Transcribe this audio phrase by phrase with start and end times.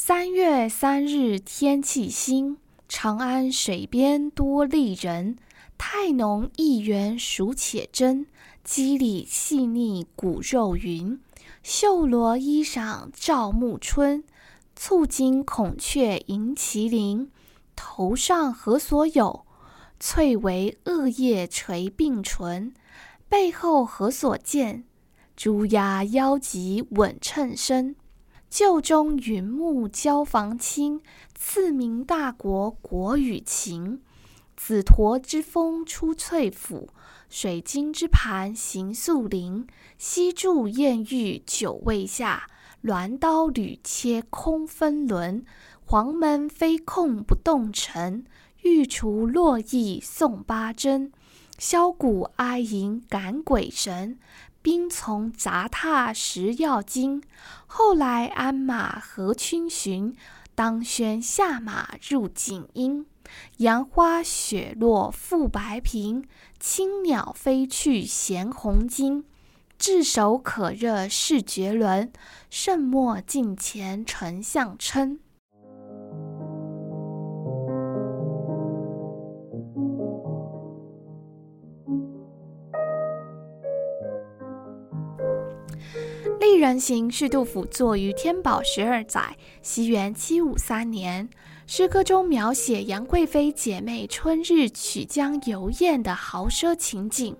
[0.00, 2.56] 三月三日天气新，
[2.88, 5.36] 长安水边多丽人。
[5.76, 8.28] 太浓意圆数且真，
[8.62, 11.18] 肌理细腻骨肉匀。
[11.64, 14.22] 绣罗衣裳照暮春，
[14.78, 17.32] 蹙金孔雀迎麒麟。
[17.74, 19.44] 头上何所有？
[19.98, 22.72] 翠微恶叶垂并唇。
[23.28, 24.84] 背后何所见？
[25.34, 27.96] 朱鸦腰髻稳衬身。
[28.50, 31.02] 旧中云木交房倾，
[31.34, 34.00] 赐名大国国与秦。
[34.56, 36.88] 紫驼之峰出翠府，
[37.28, 39.66] 水晶之盘行素林。
[39.98, 42.48] 西柱燕玉久未下，
[42.82, 45.44] 鸾刀缕切空分轮。
[45.84, 48.24] 黄门飞控不动尘，
[48.62, 51.12] 玉厨络绎送八珍。
[51.58, 54.18] 箫鼓哀吟感鬼神。
[54.60, 57.22] 兵从杂沓食药精，
[57.66, 60.14] 后来鞍马何逡巡。
[60.54, 63.06] 当轩下马入锦阴，
[63.58, 66.24] 杨花雪落覆白苹，
[66.58, 69.22] 青鸟飞去衔红巾。
[69.78, 72.12] 炙手可热势绝伦，
[72.50, 75.16] 盛末近前丞相称。
[86.40, 91.28] 《丽人行》是杜甫作于天宝十二载（西元七五三年）。
[91.66, 97.36] 诗歌中描写杨贵妃姐妹春日曲江游宴的豪奢情景，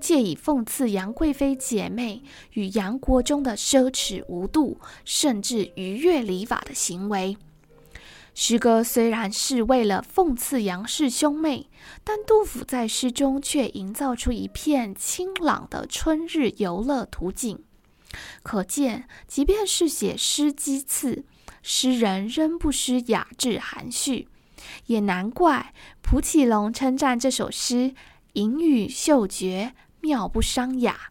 [0.00, 2.22] 借以讽刺杨贵妃姐妹
[2.52, 7.36] 与杨国忠的奢侈无度，甚至逾越礼法的行为。
[8.34, 11.68] 诗歌虽然是为了讽刺杨氏兄妹，
[12.02, 17.64] 但杜甫在诗中却营造出一片清朗的春日游乐图景。
[18.42, 21.24] 可见，即便是写诗讥刺，
[21.62, 24.28] 诗人仍不失雅致含蓄。
[24.86, 27.94] 也难怪蒲启龙称赞这首诗
[28.34, 31.10] “隐语嗅觉，妙不伤雅”。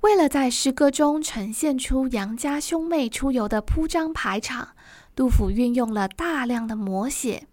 [0.00, 4.70] 为了在诗歌中呈现出杨家兄妹出游的铺张排场，
[5.14, 7.46] 杜甫运用了大量的摹写。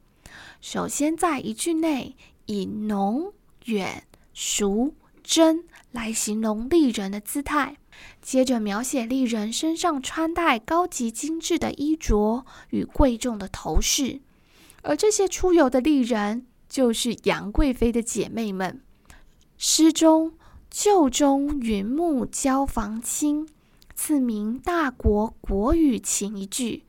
[0.60, 3.34] 首先，在一句内以浓、
[3.66, 4.04] 远、
[4.34, 7.78] 淑、真来形容丽人的姿态。
[8.22, 14.22] 接着描写丽人身上穿戴高级精致的衣着与贵重的头饰，
[14.82, 18.82] 而这些出游的丽人就是杨贵妃的姐妹们。
[19.58, 20.34] 诗中
[20.70, 23.48] “旧中云木交房倾，
[23.96, 26.86] 赐名大国国语秦”一句，“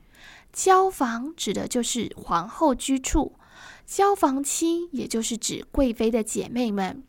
[0.53, 3.35] 交房”指的就是皇后居处
[3.85, 7.03] ，“交房倾”也就是指贵妃的姐妹们。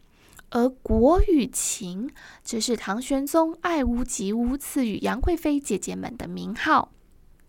[0.55, 2.11] 而国与秦，
[2.43, 6.93] 则是唐玄宗爱屋及乌赐予杨贵妃姐姐们的名号，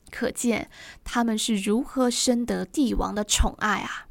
[0.10, 0.70] 可见
[1.04, 4.08] 他们是如何深得帝王的宠爱啊！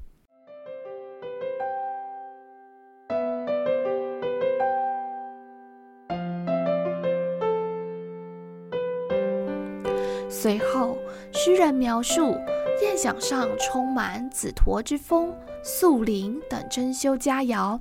[10.29, 10.99] 随后，
[11.33, 12.37] 诗人描述
[12.83, 15.33] 宴享上充满紫驼之风。
[15.65, 17.79] 素林等珍馐佳肴，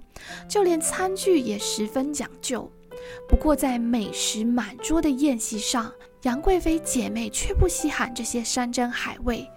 [0.48, 2.72] 就连餐具也十分讲究。
[3.28, 5.92] 不过，在美食满桌的宴席上，
[6.22, 9.50] 杨贵妃姐妹却不稀罕这些山珍海味，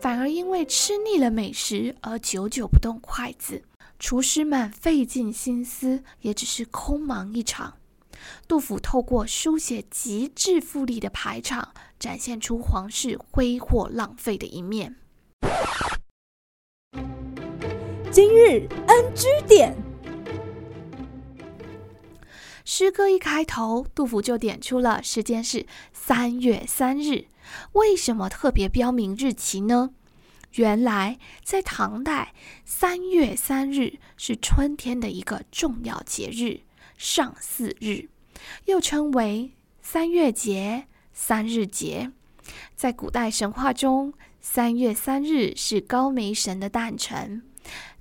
[0.00, 3.60] 反而因为吃腻了美食而久久不动筷子。
[3.98, 7.74] 厨师们费尽心思，也只是空忙一场。
[8.46, 14.96] 杜甫透过书写极致富丽的排场，展现出皇室挥霍浪费的一面。
[18.10, 19.74] 今日 NG 点，
[22.64, 27.26] 诗歌一开头，杜甫就点出了时间是三月三日。
[27.72, 29.94] 为什么特别标明日期呢？
[30.52, 32.34] 原来在唐代，
[32.66, 36.60] 三月三日是春天的一个重要节日——
[36.98, 38.10] 上巳日，
[38.64, 42.10] 又称为三月节、三日节。
[42.74, 47.42] 在古代神话中，三月三日是高梅神的诞辰。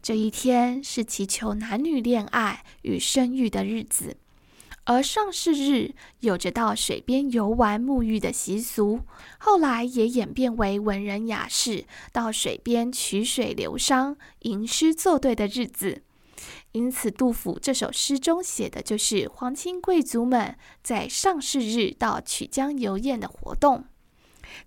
[0.02, 4.18] 这一天是祈求男女恋爱与生育的日子，
[4.86, 9.02] 而上巳日有着到水边游玩沐浴的习俗，
[9.38, 16.02] 后来也演变为文人雅士到水边曲水流觞、吟诗作对的日子。
[16.72, 23.86] 因此，杜甫这首诗中写的就是皇亲贵族们在上巳日到曲江游宴的活动。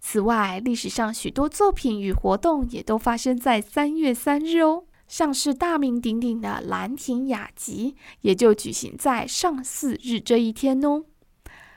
[0.01, 4.85] 此外，历史上许多作品与活动也都发生在三月三日哦。
[5.07, 11.05] 像是大名鼎鼎的《兰亭雅集》，也就举行在上巳日这一天哦。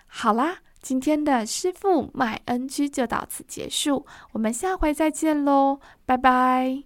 [0.06, 6.84] 好啦，今天的师傅卖恩居就到此结束，我们下回再见喽，拜拜。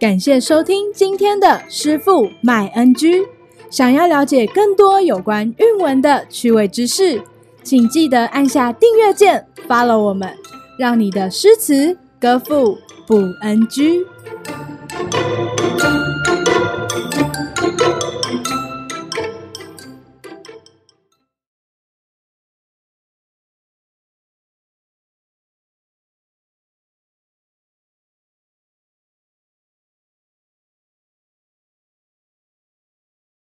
[0.00, 3.22] 感谢收听今天的师傅麦恩居。
[3.68, 7.20] 想要了解更多有关韵文的趣味知识，
[7.62, 10.34] 请记得按下订阅键，follow 我们。
[10.78, 14.06] 让你的诗词歌赋不 NG。